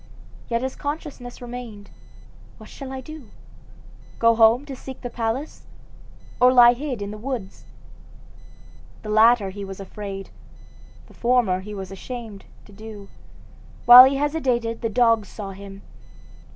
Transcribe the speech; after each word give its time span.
Yet 0.49 0.63
his 0.63 0.75
consciousness 0.75 1.43
remained. 1.43 1.91
What 2.57 2.71
shall 2.71 2.91
he 2.91 3.03
do? 3.03 3.29
go 4.17 4.33
home 4.33 4.65
to 4.65 4.75
seek 4.75 5.01
the 5.01 5.11
palace, 5.11 5.67
or 6.41 6.51
lie 6.51 6.73
hid 6.73 7.03
in 7.03 7.11
the 7.11 7.19
woods? 7.19 7.65
The 9.03 9.09
latter 9.11 9.51
he 9.51 9.63
was 9.63 9.79
afraid, 9.79 10.31
the 11.05 11.13
former 11.13 11.59
he 11.59 11.75
was 11.75 11.91
ashamed, 11.91 12.45
to 12.65 12.71
do. 12.73 13.09
While 13.85 14.05
he 14.05 14.15
hesitated 14.15 14.81
the 14.81 14.89
dogs 14.89 15.29
saw 15.29 15.51
him. 15.51 15.83